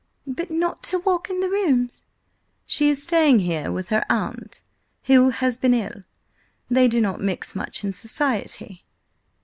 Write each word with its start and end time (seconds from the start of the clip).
"But 0.25 0.49
not 0.49 0.81
to 0.85 0.97
walk 0.97 1.29
in 1.29 1.41
the 1.41 1.49
Rooms—!" 1.51 2.07
"She 2.65 2.89
is 2.89 3.03
staying 3.03 3.41
here 3.41 3.71
with 3.71 3.89
her 3.89 4.03
aunt, 4.09 4.63
who 5.03 5.29
has 5.29 5.57
been 5.57 5.75
ill. 5.75 6.05
They 6.71 6.87
do 6.87 6.99
not 6.99 7.21
mix 7.21 7.53
much 7.55 7.83
in 7.83 7.93
society." 7.93 8.83